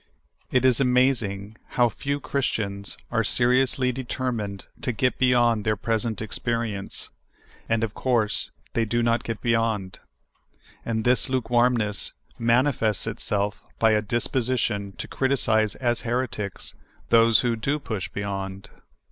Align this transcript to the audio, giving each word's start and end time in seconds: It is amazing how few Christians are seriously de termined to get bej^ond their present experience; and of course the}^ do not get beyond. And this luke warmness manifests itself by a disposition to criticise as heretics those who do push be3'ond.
It 0.49 0.65
is 0.65 0.79
amazing 0.79 1.57
how 1.77 1.87
few 1.89 2.19
Christians 2.19 2.97
are 3.11 3.23
seriously 3.23 3.91
de 3.91 4.03
termined 4.03 4.65
to 4.81 4.91
get 4.91 5.19
bej^ond 5.19 5.63
their 5.63 5.75
present 5.75 6.23
experience; 6.23 7.09
and 7.69 7.83
of 7.83 7.93
course 7.93 8.49
the}^ 8.73 8.89
do 8.89 9.03
not 9.03 9.23
get 9.23 9.41
beyond. 9.41 9.99
And 10.83 11.03
this 11.03 11.29
luke 11.29 11.51
warmness 11.51 12.13
manifests 12.39 13.05
itself 13.05 13.61
by 13.77 13.91
a 13.91 14.01
disposition 14.01 14.93
to 14.93 15.07
criticise 15.07 15.75
as 15.75 16.01
heretics 16.01 16.73
those 17.09 17.41
who 17.41 17.55
do 17.55 17.77
push 17.77 18.09
be3'ond. 18.09 18.69